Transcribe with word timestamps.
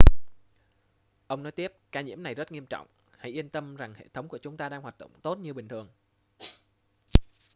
ông 1.27 1.43
nói 1.43 1.51
tiếp 1.51 1.73
ca 1.91 2.01
nhiễm 2.01 2.23
này 2.23 2.35
rất 2.35 2.51
nghiêm 2.51 2.65
trọng 2.65 2.87
hãy 3.17 3.31
yên 3.39 3.49
tâm 3.49 3.75
rằng 3.75 3.93
hệ 3.93 4.07
thống 4.07 4.27
của 4.27 4.37
chúng 4.37 4.57
ta 4.57 4.69
đang 4.69 4.81
hoạt 4.81 4.97
động 4.99 5.11
tốt 5.23 5.35
như 5.37 5.53
bình 5.53 5.67
thường 5.67 5.89